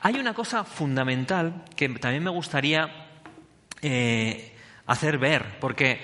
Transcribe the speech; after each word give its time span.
Hay 0.00 0.14
una 0.18 0.32
cosa 0.34 0.64
fundamental 0.64 1.64
que 1.76 1.88
también 1.90 2.24
me 2.24 2.30
gustaría 2.30 2.88
eh, 3.82 4.52
hacer 4.86 5.18
ver, 5.18 5.58
porque 5.60 6.00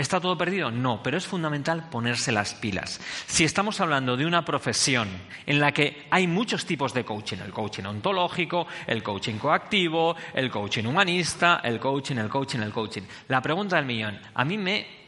¿está 0.00 0.20
todo 0.20 0.38
perdido? 0.38 0.70
No, 0.70 1.02
pero 1.02 1.16
es 1.16 1.26
fundamental 1.26 1.88
ponerse 1.90 2.32
las 2.32 2.54
pilas. 2.54 3.00
Si 3.26 3.44
estamos 3.44 3.80
hablando 3.80 4.16
de 4.16 4.26
una 4.26 4.44
profesión 4.44 5.08
en 5.46 5.60
la 5.60 5.72
que 5.72 6.06
hay 6.10 6.26
muchos 6.26 6.64
tipos 6.64 6.94
de 6.94 7.04
coaching, 7.04 7.38
el 7.38 7.52
coaching 7.52 7.84
ontológico, 7.84 8.66
el 8.86 9.02
coaching 9.02 9.38
coactivo, 9.38 10.16
el 10.34 10.50
coaching 10.50 10.84
humanista, 10.84 11.60
el 11.64 11.80
coaching, 11.80 12.16
el 12.16 12.28
coaching, 12.28 12.60
el 12.60 12.72
coaching. 12.72 13.02
La 13.28 13.42
pregunta 13.42 13.76
del 13.76 13.86
millón, 13.86 14.18
a 14.34 14.44
mí 14.44 14.56
me 14.56 14.98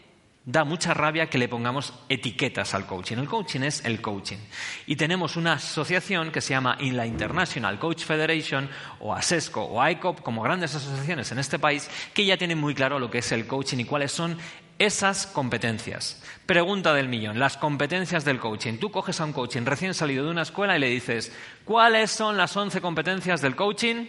da 0.44 0.64
mucha 0.64 0.94
rabia 0.94 1.28
que 1.28 1.38
le 1.38 1.48
pongamos 1.48 1.92
etiquetas 2.08 2.74
al 2.74 2.86
coaching. 2.86 3.18
El 3.18 3.28
coaching 3.28 3.60
es 3.60 3.84
el 3.84 4.00
coaching. 4.00 4.38
Y 4.86 4.96
tenemos 4.96 5.36
una 5.36 5.54
asociación 5.54 6.32
que 6.32 6.40
se 6.40 6.54
llama 6.54 6.76
In 6.80 6.96
la 6.96 7.06
International 7.06 7.78
Coach 7.78 8.04
Federation 8.04 8.68
o 9.00 9.14
ASESCO 9.14 9.62
o 9.62 9.88
ICOP 9.88 10.22
como 10.22 10.42
grandes 10.42 10.74
asociaciones 10.74 11.30
en 11.30 11.38
este 11.38 11.58
país 11.58 11.88
que 12.14 12.24
ya 12.24 12.36
tienen 12.36 12.58
muy 12.58 12.74
claro 12.74 12.98
lo 12.98 13.10
que 13.10 13.18
es 13.18 13.32
el 13.32 13.46
coaching 13.46 13.78
y 13.78 13.84
cuáles 13.84 14.12
son 14.12 14.38
esas 14.80 15.28
competencias. 15.28 16.20
Pregunta 16.46 16.92
del 16.92 17.08
millón, 17.08 17.38
las 17.38 17.56
competencias 17.56 18.24
del 18.24 18.40
coaching. 18.40 18.78
Tú 18.78 18.90
coges 18.90 19.20
a 19.20 19.24
un 19.24 19.32
coaching 19.32 19.62
recién 19.62 19.94
salido 19.94 20.24
de 20.24 20.32
una 20.32 20.42
escuela 20.42 20.76
y 20.76 20.80
le 20.80 20.88
dices, 20.88 21.30
¿cuáles 21.64 22.10
son 22.10 22.36
las 22.36 22.56
11 22.56 22.80
competencias 22.80 23.40
del 23.40 23.54
coaching? 23.54 24.06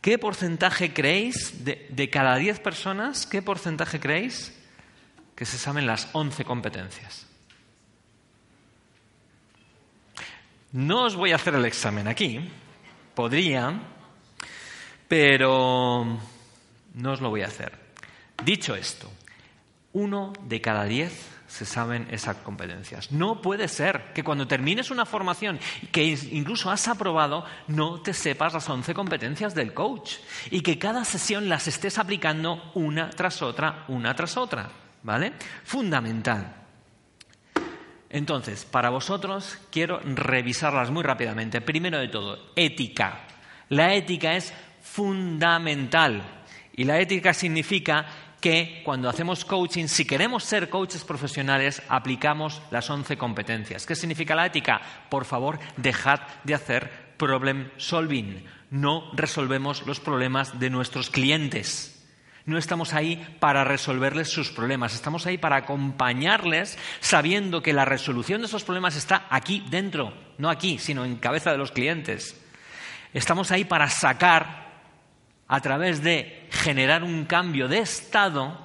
¿Qué 0.00 0.16
porcentaje 0.18 0.94
creéis 0.94 1.64
de, 1.64 1.88
de 1.90 2.10
cada 2.10 2.36
10 2.36 2.60
personas? 2.60 3.26
¿Qué 3.26 3.42
porcentaje 3.42 3.98
creéis 3.98 4.54
que 5.38 5.46
se 5.46 5.56
saben 5.56 5.86
las 5.86 6.08
11 6.14 6.44
competencias. 6.44 7.24
No 10.72 11.04
os 11.04 11.14
voy 11.14 11.30
a 11.30 11.36
hacer 11.36 11.54
el 11.54 11.64
examen 11.64 12.08
aquí, 12.08 12.40
podría, 13.14 13.80
pero 15.06 16.18
no 16.92 17.12
os 17.12 17.20
lo 17.20 17.30
voy 17.30 17.42
a 17.42 17.46
hacer. 17.46 17.87
Dicho 18.44 18.74
esto, 18.74 19.10
uno 19.92 20.32
de 20.44 20.60
cada 20.60 20.84
diez 20.84 21.28
se 21.46 21.64
saben 21.64 22.06
esas 22.10 22.36
competencias. 22.38 23.10
No 23.10 23.40
puede 23.40 23.68
ser 23.68 24.12
que 24.14 24.22
cuando 24.22 24.46
termines 24.46 24.90
una 24.90 25.06
formación 25.06 25.58
que 25.90 26.04
incluso 26.04 26.70
has 26.70 26.88
aprobado, 26.88 27.44
no 27.68 28.00
te 28.00 28.12
sepas 28.12 28.52
las 28.52 28.68
11 28.68 28.94
competencias 28.94 29.54
del 29.54 29.72
coach 29.72 30.16
y 30.50 30.60
que 30.60 30.78
cada 30.78 31.04
sesión 31.04 31.48
las 31.48 31.66
estés 31.66 31.98
aplicando 31.98 32.70
una 32.74 33.10
tras 33.10 33.42
otra, 33.42 33.84
una 33.88 34.14
tras 34.14 34.36
otra. 34.36 34.70
¿vale? 35.02 35.32
Fundamental. 35.64 36.54
Entonces, 38.10 38.64
para 38.64 38.90
vosotros 38.90 39.58
quiero 39.70 40.00
revisarlas 40.00 40.90
muy 40.90 41.02
rápidamente. 41.02 41.60
Primero 41.60 41.98
de 41.98 42.08
todo, 42.08 42.52
ética. 42.56 43.20
La 43.68 43.94
ética 43.94 44.34
es 44.34 44.52
fundamental. 44.82 46.22
Y 46.72 46.84
la 46.84 47.00
ética 47.00 47.34
significa 47.34 48.06
que 48.40 48.82
cuando 48.84 49.08
hacemos 49.08 49.44
coaching, 49.44 49.86
si 49.86 50.04
queremos 50.04 50.44
ser 50.44 50.68
coaches 50.68 51.04
profesionales, 51.04 51.82
aplicamos 51.88 52.62
las 52.70 52.88
11 52.88 53.16
competencias. 53.16 53.86
¿Qué 53.86 53.96
significa 53.96 54.34
la 54.34 54.46
ética? 54.46 54.80
Por 55.08 55.24
favor, 55.24 55.58
dejad 55.76 56.20
de 56.44 56.54
hacer 56.54 56.90
problem 57.16 57.70
solving. 57.76 58.44
No 58.70 59.10
resolvemos 59.14 59.86
los 59.86 60.00
problemas 60.00 60.58
de 60.60 60.70
nuestros 60.70 61.10
clientes 61.10 61.98
no 62.48 62.56
estamos 62.56 62.94
ahí 62.94 63.36
para 63.40 63.62
resolverles 63.62 64.30
sus 64.30 64.50
problemas, 64.50 64.94
estamos 64.94 65.26
ahí 65.26 65.36
para 65.36 65.56
acompañarles 65.56 66.78
sabiendo 66.98 67.62
que 67.62 67.74
la 67.74 67.84
resolución 67.84 68.40
de 68.40 68.46
esos 68.46 68.64
problemas 68.64 68.96
está 68.96 69.26
aquí 69.28 69.62
dentro, 69.68 70.14
no 70.38 70.48
aquí, 70.48 70.78
sino 70.78 71.04
en 71.04 71.16
cabeza 71.16 71.52
de 71.52 71.58
los 71.58 71.72
clientes. 71.72 72.40
Estamos 73.12 73.50
ahí 73.50 73.66
para 73.66 73.90
sacar, 73.90 74.66
a 75.46 75.60
través 75.60 76.02
de 76.02 76.37
generar 76.50 77.02
un 77.04 77.24
cambio 77.24 77.68
de 77.68 77.78
estado, 77.78 78.58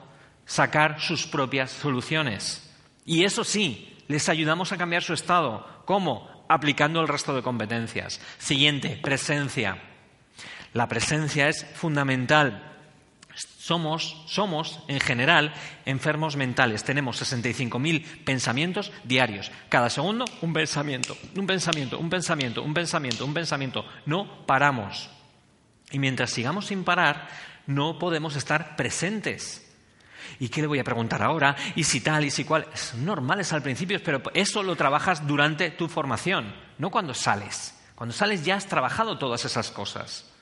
sacar 0.46 1.00
sus 1.00 1.26
propias 1.28 1.72
soluciones. 1.72 2.70
Y 3.06 3.24
eso 3.24 3.44
sí, 3.44 3.98
les 4.08 4.30
ayudamos 4.30 4.72
a 4.72 4.78
cambiar 4.78 5.04
su 5.04 5.14
estado. 5.14 5.84
¿Cómo? 5.86 6.46
Aplicando 6.48 7.02
el 7.02 7.08
resto 7.08 7.36
de 7.36 7.42
competencias. 7.42 8.22
Siguiente, 8.38 9.00
presencia. 9.02 9.78
La 10.74 10.88
presencia 10.88 11.50
es 11.50 11.66
fundamental. 11.76 12.72
Somos, 13.36 14.24
somos, 14.28 14.80
en 14.88 15.00
general, 15.00 15.54
enfermos 15.86 16.36
mentales. 16.36 16.84
Tenemos 16.84 17.22
65.000 17.22 18.26
pensamientos 18.26 18.92
diarios. 19.04 19.52
Cada 19.70 19.90
segundo, 19.90 20.26
un 20.42 20.54
pensamiento, 20.54 21.18
un 21.36 21.48
pensamiento, 21.48 21.98
un 21.98 22.10
pensamiento, 22.10 22.62
un 22.62 22.74
pensamiento, 22.74 23.26
un 23.26 23.34
pensamiento. 23.34 23.86
No 24.06 24.46
paramos. 24.46 25.10
Y 25.92 26.00
mientras 26.00 26.32
sigamos 26.32 26.68
sin 26.68 26.84
parar, 26.84 27.28
no 27.68 28.00
podemos 28.00 28.36
estar 28.36 28.76
presentes. 28.76 29.60
¿Y 30.40 30.50
qué 30.50 30.62
le 30.62 30.68
voy 30.68 30.80
a 30.80 30.84
preguntar 30.84 31.22
ahora? 31.22 31.56
¿Y 31.76 31.84
si 31.84 32.02
tal? 32.02 32.26
¿Y 32.26 32.32
si 32.32 32.44
cual? 32.44 32.68
Son 32.74 33.06
normales 33.06 33.54
al 33.54 33.62
principio, 33.62 34.02
pero 34.04 34.22
eso 34.34 34.64
lo 34.64 34.76
trabajas 34.76 35.26
durante 35.28 35.72
tu 35.72 35.88
formación, 35.88 36.54
no 36.78 36.90
cuando 36.90 37.14
sales. 37.14 37.80
Cuando 37.96 38.14
sales 38.14 38.44
ya 38.44 38.56
has 38.56 38.68
trabajado 38.68 39.18
todas 39.18 39.46
esas 39.46 39.70
cosas. 39.72 40.34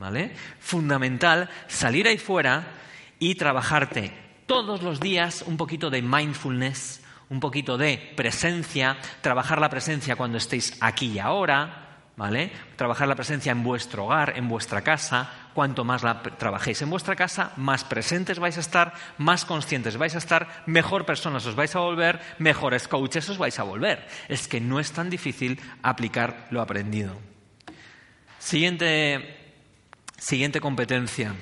¿vale? 0.00 0.34
Fundamental 0.58 1.48
salir 1.68 2.08
ahí 2.08 2.18
fuera 2.18 2.72
y 3.18 3.34
trabajarte 3.34 4.12
todos 4.46 4.82
los 4.82 4.98
días 4.98 5.44
un 5.46 5.56
poquito 5.56 5.90
de 5.90 6.02
mindfulness, 6.02 7.02
un 7.28 7.38
poquito 7.38 7.76
de 7.78 8.12
presencia, 8.16 8.96
trabajar 9.20 9.60
la 9.60 9.68
presencia 9.68 10.16
cuando 10.16 10.38
estéis 10.38 10.76
aquí 10.80 11.12
y 11.12 11.18
ahora, 11.18 11.89
¿vale? 12.20 12.52
Trabajar 12.76 13.08
la 13.08 13.14
presencia 13.14 13.50
en 13.50 13.62
vuestro 13.62 14.04
hogar, 14.04 14.34
en 14.36 14.46
vuestra 14.46 14.82
casa. 14.82 15.48
Cuanto 15.54 15.84
más 15.84 16.02
la 16.02 16.22
trabajéis 16.22 16.82
en 16.82 16.90
vuestra 16.90 17.16
casa, 17.16 17.52
más 17.56 17.82
presentes 17.82 18.38
vais 18.38 18.58
a 18.58 18.60
estar, 18.60 18.92
más 19.16 19.46
conscientes 19.46 19.96
vais 19.96 20.14
a 20.14 20.18
estar, 20.18 20.62
mejor 20.66 21.06
personas 21.06 21.46
os 21.46 21.54
vais 21.54 21.74
a 21.74 21.78
volver, 21.78 22.20
mejores 22.38 22.88
coaches 22.88 23.30
os 23.30 23.38
vais 23.38 23.58
a 23.58 23.62
volver. 23.62 24.06
Es 24.28 24.48
que 24.48 24.60
no 24.60 24.80
es 24.80 24.92
tan 24.92 25.08
difícil 25.08 25.58
aplicar 25.82 26.46
lo 26.50 26.60
aprendido. 26.60 27.16
Siguiente 28.38 29.38
Siguiente 30.18 30.60
competencia, 30.60 31.34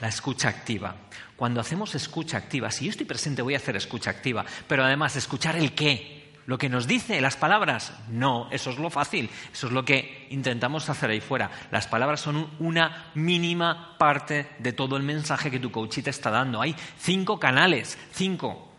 la 0.00 0.08
escucha 0.08 0.48
activa. 0.48 0.96
Cuando 1.36 1.60
hacemos 1.60 1.94
escucha 1.94 2.36
activa, 2.36 2.72
si 2.72 2.86
yo 2.86 2.90
estoy 2.90 3.06
presente 3.06 3.42
voy 3.42 3.54
a 3.54 3.58
hacer 3.58 3.76
escucha 3.76 4.10
activa, 4.10 4.44
pero 4.66 4.82
además 4.82 5.14
escuchar 5.14 5.54
el 5.54 5.72
qué, 5.72 6.19
lo 6.46 6.58
que 6.58 6.68
nos 6.68 6.86
dice, 6.86 7.20
las 7.20 7.36
palabras, 7.36 7.92
no, 8.08 8.48
eso 8.50 8.70
es 8.70 8.78
lo 8.78 8.90
fácil, 8.90 9.30
eso 9.52 9.66
es 9.68 9.72
lo 9.72 9.84
que 9.84 10.26
intentamos 10.30 10.88
hacer 10.88 11.10
ahí 11.10 11.20
fuera. 11.20 11.50
Las 11.70 11.86
palabras 11.86 12.20
son 12.20 12.50
una 12.58 13.10
mínima 13.14 13.96
parte 13.98 14.48
de 14.58 14.72
todo 14.72 14.96
el 14.96 15.02
mensaje 15.02 15.50
que 15.50 15.60
tu 15.60 15.70
coach 15.70 16.00
te 16.00 16.10
está 16.10 16.30
dando. 16.30 16.60
Hay 16.60 16.74
cinco 16.98 17.38
canales, 17.38 17.98
cinco, 18.12 18.70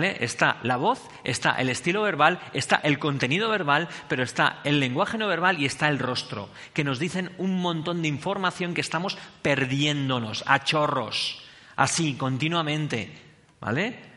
Está 0.00 0.56
la 0.62 0.78
voz, 0.78 1.06
está 1.22 1.52
el 1.52 1.68
estilo 1.68 2.00
verbal, 2.00 2.40
está 2.54 2.76
el 2.76 2.98
contenido 2.98 3.50
verbal, 3.50 3.88
pero 4.08 4.22
está 4.22 4.60
el 4.64 4.80
lenguaje 4.80 5.18
no 5.18 5.28
verbal 5.28 5.60
y 5.60 5.66
está 5.66 5.88
el 5.90 5.98
rostro, 5.98 6.48
que 6.72 6.82
nos 6.82 6.98
dicen 6.98 7.30
un 7.36 7.60
montón 7.60 8.00
de 8.00 8.08
información 8.08 8.72
que 8.72 8.80
estamos 8.80 9.18
perdiéndonos 9.42 10.44
a 10.46 10.64
chorros, 10.64 11.42
así, 11.76 12.14
continuamente, 12.14 13.12
¿vale? 13.60 14.11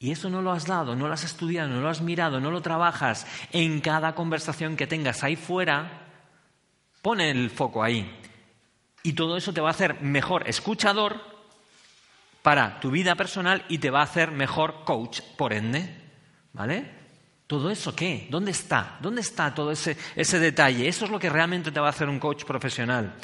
Y 0.00 0.12
eso 0.12 0.30
no 0.30 0.42
lo 0.42 0.52
has 0.52 0.66
dado, 0.66 0.94
no 0.94 1.08
lo 1.08 1.14
has 1.14 1.24
estudiado, 1.24 1.68
no 1.68 1.80
lo 1.80 1.88
has 1.88 2.00
mirado, 2.00 2.40
no 2.40 2.50
lo 2.50 2.62
trabajas 2.62 3.26
en 3.50 3.80
cada 3.80 4.14
conversación 4.14 4.76
que 4.76 4.86
tengas 4.86 5.24
ahí 5.24 5.34
fuera, 5.34 6.06
pone 7.02 7.30
el 7.30 7.50
foco 7.50 7.82
ahí. 7.82 8.08
Y 9.02 9.14
todo 9.14 9.36
eso 9.36 9.52
te 9.52 9.60
va 9.60 9.68
a 9.68 9.72
hacer 9.72 10.00
mejor 10.00 10.48
escuchador 10.48 11.20
para 12.42 12.78
tu 12.78 12.90
vida 12.90 13.16
personal 13.16 13.64
y 13.68 13.78
te 13.78 13.90
va 13.90 14.00
a 14.00 14.04
hacer 14.04 14.30
mejor 14.30 14.84
coach, 14.84 15.20
por 15.36 15.52
ende. 15.52 15.96
¿Vale? 16.52 16.98
¿Todo 17.46 17.70
eso 17.70 17.94
qué? 17.94 18.28
¿Dónde 18.30 18.50
está? 18.52 18.98
¿Dónde 19.00 19.20
está 19.20 19.54
todo 19.54 19.72
ese, 19.72 19.96
ese 20.14 20.38
detalle? 20.38 20.86
Eso 20.86 21.06
es 21.06 21.10
lo 21.10 21.18
que 21.18 21.30
realmente 21.30 21.72
te 21.72 21.80
va 21.80 21.86
a 21.86 21.90
hacer 21.90 22.08
un 22.08 22.18
coach 22.18 22.44
profesional. 22.44 23.14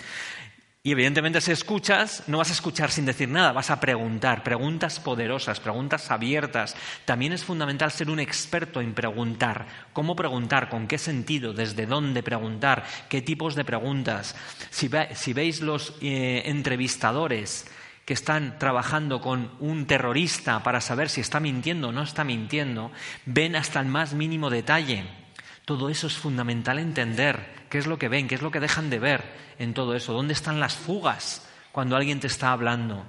Y 0.87 0.93
evidentemente 0.93 1.41
si 1.41 1.51
escuchas, 1.51 2.25
no 2.27 2.37
vas 2.37 2.51
a 2.51 2.53
escuchar 2.53 2.91
sin 2.91 3.07
decir 3.07 3.27
nada, 3.31 3.53
vas 3.53 3.71
a 3.71 3.81
preguntar, 3.81 4.43
preguntas 4.43 5.01
poderosas, 5.01 5.59
preguntas 5.59 6.11
abiertas. 6.11 6.77
También 7.07 7.33
es 7.33 7.43
fundamental 7.43 7.91
ser 7.91 8.11
un 8.11 8.21
experto 8.21 8.83
en 8.83 8.93
preguntar. 8.93 9.67
¿Cómo 9.95 10.15
preguntar? 10.15 10.69
¿Con 10.69 10.87
qué 10.87 10.99
sentido? 10.99 11.55
¿Desde 11.55 11.87
dónde 11.87 12.23
preguntar? 12.23 12.85
¿Qué 13.09 13.23
tipos 13.23 13.55
de 13.55 13.65
preguntas? 13.65 14.37
Si, 14.69 14.89
veis 15.33 15.63
los 15.63 15.95
eh, 16.03 16.43
entrevistadores 16.45 17.65
que 18.05 18.13
están 18.13 18.59
trabajando 18.59 19.23
con 19.23 19.53
un 19.61 19.87
terrorista 19.87 20.63
para 20.63 20.83
saber 20.83 21.09
si 21.09 21.23
está 21.23 21.41
mintiendo 21.41 21.89
o 21.89 21.93
no 21.93 22.03
está 22.03 22.25
mintiendo, 22.25 22.93
ven 23.25 23.57
hasta 23.57 23.81
el 23.81 23.87
más 23.87 24.13
mínimo 24.13 24.51
detalle. 24.51 25.24
Todo 25.65 25.89
eso 25.89 26.07
es 26.07 26.15
fundamental 26.15 26.79
entender 26.79 27.67
qué 27.71 27.79
es 27.79 27.87
lo 27.87 27.99
que 27.99 28.09
ven, 28.09 28.29
qué 28.29 28.35
es 28.35 28.43
lo 28.43 28.51
que 28.51 28.61
dejan 28.61 28.91
de 28.91 28.99
ver 28.99 29.25
en 29.59 29.73
todo 29.73 29.95
eso, 29.95 30.13
dónde 30.13 30.35
están 30.35 30.61
las 30.61 30.75
fugas 30.75 31.49
cuando 31.73 31.97
alguien 31.97 32.21
te 32.21 32.27
está 32.27 32.53
hablando. 32.53 33.05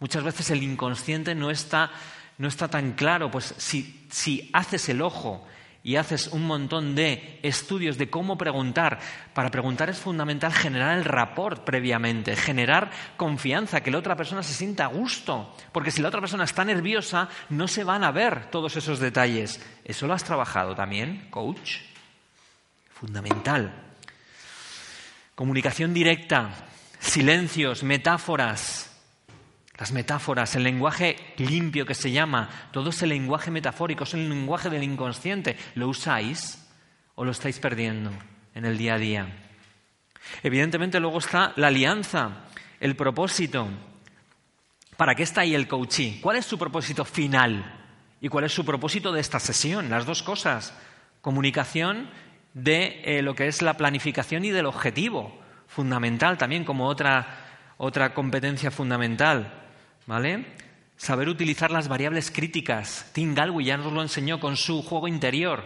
Muchas 0.00 0.22
veces 0.22 0.50
el 0.50 0.62
inconsciente 0.62 1.34
no 1.34 1.50
está, 1.50 1.90
no 2.38 2.48
está 2.48 2.68
tan 2.68 2.92
claro, 2.92 3.30
pues 3.30 3.54
si, 3.58 4.06
si 4.10 4.48
haces 4.52 4.88
el 4.88 5.02
ojo 5.02 5.46
y 5.82 5.96
haces 5.96 6.28
un 6.28 6.46
montón 6.46 6.94
de 6.94 7.40
estudios 7.42 7.98
de 7.98 8.10
cómo 8.10 8.36
preguntar. 8.36 8.98
Para 9.34 9.50
preguntar 9.50 9.88
es 9.90 9.98
fundamental 9.98 10.52
generar 10.52 10.98
el 10.98 11.04
rapport 11.04 11.64
previamente, 11.64 12.36
generar 12.36 12.90
confianza, 13.16 13.82
que 13.82 13.90
la 13.90 13.98
otra 13.98 14.16
persona 14.16 14.42
se 14.42 14.54
sienta 14.54 14.84
a 14.84 14.88
gusto, 14.88 15.54
porque 15.72 15.90
si 15.90 16.02
la 16.02 16.08
otra 16.08 16.20
persona 16.20 16.44
está 16.44 16.64
nerviosa, 16.64 17.28
no 17.50 17.68
se 17.68 17.84
van 17.84 18.04
a 18.04 18.12
ver 18.12 18.50
todos 18.50 18.76
esos 18.76 18.98
detalles. 18.98 19.64
¿Eso 19.84 20.06
lo 20.06 20.14
has 20.14 20.24
trabajado 20.24 20.74
también, 20.74 21.28
coach? 21.30 21.87
Fundamental. 23.00 23.72
Comunicación 25.36 25.94
directa, 25.94 26.50
silencios, 26.98 27.84
metáforas, 27.84 28.90
las 29.78 29.92
metáforas, 29.92 30.56
el 30.56 30.64
lenguaje 30.64 31.16
limpio 31.36 31.86
que 31.86 31.94
se 31.94 32.10
llama, 32.10 32.50
todo 32.72 32.90
ese 32.90 33.06
lenguaje 33.06 33.52
metafórico, 33.52 34.02
es 34.02 34.14
el 34.14 34.28
lenguaje 34.28 34.68
del 34.68 34.82
inconsciente. 34.82 35.56
¿Lo 35.76 35.86
usáis 35.86 36.66
o 37.14 37.24
lo 37.24 37.30
estáis 37.30 37.60
perdiendo 37.60 38.10
en 38.56 38.64
el 38.64 38.76
día 38.76 38.94
a 38.94 38.98
día? 38.98 39.28
Evidentemente 40.42 40.98
luego 40.98 41.18
está 41.18 41.52
la 41.54 41.68
alianza, 41.68 42.46
el 42.80 42.96
propósito. 42.96 43.68
¿Para 44.96 45.14
qué 45.14 45.22
está 45.22 45.42
ahí 45.42 45.54
el 45.54 45.68
coachí? 45.68 46.18
¿Cuál 46.20 46.38
es 46.38 46.46
su 46.46 46.58
propósito 46.58 47.04
final? 47.04 47.76
¿Y 48.20 48.28
cuál 48.28 48.46
es 48.46 48.52
su 48.52 48.64
propósito 48.64 49.12
de 49.12 49.20
esta 49.20 49.38
sesión? 49.38 49.88
Las 49.88 50.04
dos 50.04 50.24
cosas. 50.24 50.74
Comunicación 51.20 52.10
de 52.54 53.00
eh, 53.04 53.22
lo 53.22 53.34
que 53.34 53.48
es 53.48 53.62
la 53.62 53.76
planificación 53.76 54.44
y 54.44 54.50
del 54.50 54.66
objetivo, 54.66 55.38
fundamental 55.66 56.38
también 56.38 56.64
como 56.64 56.86
otra, 56.86 57.46
otra 57.76 58.14
competencia 58.14 58.70
fundamental. 58.70 59.64
¿vale? 60.08 60.46
Saber 60.96 61.28
utilizar 61.28 61.70
las 61.70 61.86
variables 61.86 62.32
críticas. 62.32 63.10
Tim 63.12 63.34
Galway 63.34 63.66
ya 63.66 63.76
nos 63.76 63.92
lo 63.92 64.02
enseñó 64.02 64.40
con 64.40 64.56
su 64.56 64.82
juego 64.82 65.06
interior, 65.06 65.62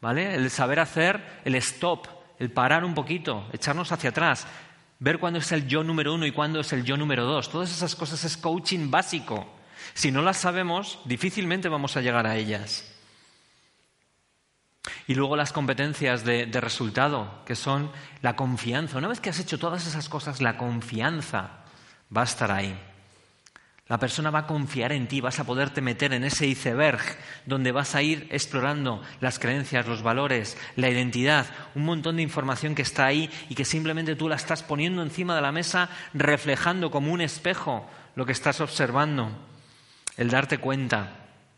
¿vale? 0.00 0.34
El 0.34 0.48
saber 0.50 0.80
hacer 0.80 1.40
el 1.44 1.56
stop, 1.56 2.06
el 2.38 2.50
parar 2.50 2.84
un 2.84 2.94
poquito, 2.94 3.46
echarnos 3.52 3.92
hacia 3.92 4.10
atrás, 4.10 4.46
ver 5.00 5.18
cuándo 5.18 5.40
es 5.40 5.52
el 5.52 5.66
yo 5.66 5.82
número 5.82 6.14
uno 6.14 6.24
y 6.24 6.32
cuándo 6.32 6.60
es 6.60 6.72
el 6.72 6.84
yo 6.84 6.96
número 6.96 7.24
dos. 7.24 7.50
Todas 7.50 7.70
esas 7.70 7.94
cosas 7.94 8.24
es 8.24 8.36
coaching 8.38 8.90
básico. 8.90 9.46
Si 9.94 10.10
no 10.10 10.22
las 10.22 10.38
sabemos, 10.38 11.00
difícilmente 11.04 11.68
vamos 11.68 11.96
a 11.96 12.00
llegar 12.00 12.26
a 12.26 12.36
ellas. 12.36 12.88
Y 15.06 15.14
luego 15.14 15.36
las 15.36 15.52
competencias 15.52 16.24
de, 16.24 16.46
resultado, 16.60 17.42
que 17.44 17.56
son 17.56 17.90
la 18.20 18.36
confianza. 18.36 18.98
Una 18.98 19.08
vez 19.08 19.20
que 19.20 19.30
has 19.30 19.40
hecho 19.40 19.58
todas 19.58 19.86
esas 19.86 20.08
cosas, 20.08 20.40
la 20.40 20.56
confianza 20.56 21.64
va 22.14 22.20
a 22.22 22.24
estar 22.24 22.50
ahí. 22.50 22.78
La 23.88 23.98
persona 23.98 24.30
va 24.30 24.40
a 24.40 24.46
confiar 24.46 24.92
en 24.92 25.08
ti, 25.08 25.20
vas 25.20 25.38
a 25.38 25.44
poderte 25.44 25.82
meter 25.82 26.14
en 26.14 26.24
ese 26.24 26.46
iceberg 26.46 27.00
donde 27.44 27.72
vas 27.72 27.94
a 27.94 28.00
ir 28.00 28.26
explorando 28.30 29.02
las 29.20 29.38
creencias, 29.38 29.86
los 29.86 30.02
valores, 30.02 30.56
la 30.76 30.88
identidad, 30.88 31.46
un 31.74 31.84
montón 31.84 32.16
de 32.16 32.22
información 32.22 32.74
que 32.74 32.82
está 32.82 33.04
ahí 33.04 33.28
y 33.50 33.54
que 33.54 33.64
simplemente 33.64 34.16
tú 34.16 34.28
la 34.28 34.36
estás 34.36 34.62
poniendo 34.62 35.02
encima 35.02 35.34
de 35.34 35.42
la 35.42 35.52
mesa, 35.52 35.90
reflejando 36.14 36.90
como 36.90 37.12
un 37.12 37.20
espejo 37.20 37.86
lo 38.14 38.24
que 38.24 38.32
estás 38.32 38.60
observando. 38.60 39.30
El 40.16 40.30
darte 40.30 40.58
cuenta, 40.58 41.16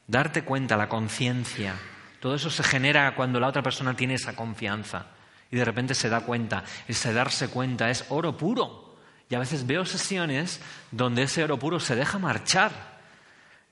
darte 0.08 0.42
cuenta, 0.42 0.76
la 0.76 0.88
conciencia. 0.88 1.74
Todo 2.24 2.36
eso 2.36 2.48
se 2.48 2.62
genera 2.62 3.14
cuando 3.14 3.38
la 3.38 3.48
otra 3.48 3.62
persona 3.62 3.94
tiene 3.94 4.14
esa 4.14 4.34
confianza 4.34 5.08
y 5.50 5.56
de 5.56 5.64
repente 5.66 5.94
se 5.94 6.08
da 6.08 6.22
cuenta. 6.22 6.64
Ese 6.88 7.12
darse 7.12 7.48
cuenta 7.48 7.90
es 7.90 8.06
oro 8.08 8.34
puro. 8.34 8.96
Y 9.28 9.34
a 9.34 9.38
veces 9.38 9.66
veo 9.66 9.84
sesiones 9.84 10.62
donde 10.90 11.24
ese 11.24 11.44
oro 11.44 11.58
puro 11.58 11.78
se 11.80 11.94
deja 11.94 12.18
marchar. 12.18 12.72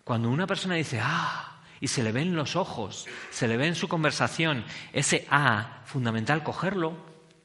Cuando 0.05 0.29
una 0.29 0.47
persona 0.47 0.75
dice, 0.75 1.01
ah, 1.03 1.63
y 1.81 1.89
se 1.89 2.03
le 2.03 2.13
ven 2.13 2.37
los 2.37 2.55
ojos, 2.55 3.07
se 3.31 3.49
le 3.49 3.57
ve 3.57 3.69
en 3.69 3.75
su 3.75 3.89
conversación, 3.89 4.67
ese 4.93 5.27
ah, 5.31 5.81
fundamental, 5.87 6.43
cogerlo 6.43 6.95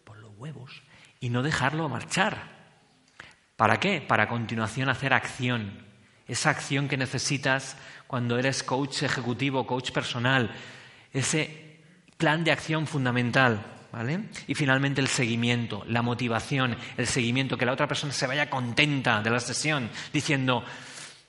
por 0.04 0.18
los 0.18 0.32
huevos 0.36 0.84
y 1.22 1.30
no 1.30 1.42
dejarlo 1.42 1.88
marchar. 1.88 2.38
¿Para 3.56 3.80
qué? 3.80 4.02
Para 4.02 4.24
a 4.24 4.28
continuación 4.28 4.90
hacer 4.90 5.14
acción. 5.14 5.86
Esa 6.28 6.50
acción 6.50 6.90
que 6.90 6.98
necesitas 6.98 7.78
cuando 8.08 8.38
eres 8.38 8.62
coach 8.62 9.04
ejecutivo, 9.04 9.66
coach 9.66 9.92
personal. 9.92 10.54
Ese 11.18 11.80
plan 12.18 12.44
de 12.44 12.52
acción 12.52 12.88
fundamental. 12.88 13.78
Y 14.48 14.54
finalmente 14.54 15.02
el 15.02 15.08
seguimiento, 15.08 15.84
la 15.88 16.02
motivación, 16.02 16.78
el 16.98 17.08
seguimiento, 17.08 17.58
que 17.58 17.66
la 17.66 17.74
otra 17.74 17.88
persona 17.88 18.14
se 18.14 18.28
vaya 18.28 18.50
contenta 18.50 19.24
de 19.24 19.30
la 19.30 19.40
sesión, 19.40 19.90
diciendo, 20.14 20.64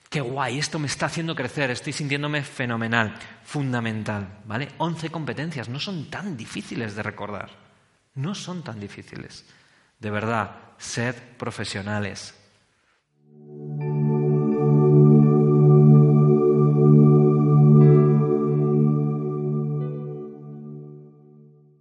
qué 0.09 0.21
guay, 0.21 0.59
esto 0.59 0.77
me 0.77 0.87
está 0.87 1.07
haciendo 1.07 1.35
crecer, 1.35 1.71
estoy 1.71 1.93
sintiéndome 1.93 2.43
fenomenal, 2.43 3.15
fundamental, 3.43 4.39
¿vale? 4.45 4.69
Once 4.77 5.09
competencias, 5.09 5.67
no 5.67 5.79
son 5.79 6.11
tan 6.11 6.37
difíciles 6.37 6.95
de 6.95 7.03
recordar, 7.03 7.49
no 8.15 8.35
son 8.35 8.63
tan 8.63 8.79
difíciles. 8.79 9.45
De 9.99 10.11
verdad, 10.11 10.55
sed 10.77 11.15
profesionales, 11.37 12.35